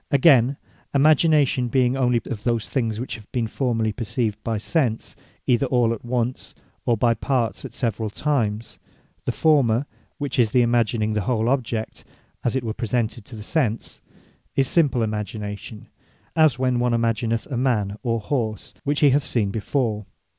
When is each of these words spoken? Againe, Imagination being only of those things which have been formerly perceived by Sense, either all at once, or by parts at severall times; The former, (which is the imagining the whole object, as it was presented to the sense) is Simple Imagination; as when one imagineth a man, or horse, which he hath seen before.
Againe, 0.09 0.57
Imagination 0.95 1.67
being 1.67 1.95
only 1.95 2.19
of 2.25 2.43
those 2.43 2.71
things 2.71 2.99
which 2.99 3.13
have 3.17 3.31
been 3.31 3.45
formerly 3.45 3.91
perceived 3.93 4.43
by 4.43 4.57
Sense, 4.57 5.15
either 5.45 5.67
all 5.67 5.93
at 5.93 6.03
once, 6.03 6.55
or 6.87 6.97
by 6.97 7.13
parts 7.13 7.65
at 7.65 7.75
severall 7.75 8.09
times; 8.09 8.79
The 9.25 9.31
former, 9.31 9.85
(which 10.17 10.39
is 10.39 10.53
the 10.53 10.63
imagining 10.63 11.13
the 11.13 11.21
whole 11.21 11.47
object, 11.47 12.03
as 12.43 12.55
it 12.55 12.63
was 12.63 12.77
presented 12.77 13.25
to 13.25 13.35
the 13.35 13.43
sense) 13.43 14.01
is 14.55 14.67
Simple 14.67 15.03
Imagination; 15.03 15.87
as 16.35 16.57
when 16.57 16.79
one 16.79 16.93
imagineth 16.95 17.45
a 17.51 17.55
man, 17.55 17.95
or 18.01 18.19
horse, 18.19 18.73
which 18.83 19.01
he 19.01 19.11
hath 19.11 19.23
seen 19.23 19.51
before. 19.51 20.07